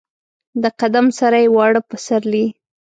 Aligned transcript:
د 0.61 0.63
قدم 0.79 1.07
سره 1.19 1.37
یې 1.43 1.47
واړه 1.55 1.81
پسرلي 1.89 2.45